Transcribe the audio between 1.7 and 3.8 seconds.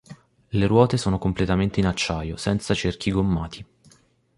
in acciaio, senza cerchi gommati.